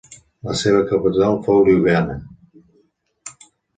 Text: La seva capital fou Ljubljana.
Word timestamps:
La 0.47 0.53
seva 0.61 0.79
capital 0.91 1.37
fou 1.49 1.61
Ljubljana. 1.67 2.17